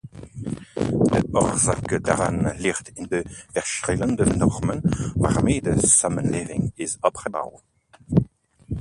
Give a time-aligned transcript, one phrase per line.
[1.11, 4.81] De oorzaak daarvan ligt in de verschillende normen
[5.15, 7.63] waarmee de samenleving is opgebouwd.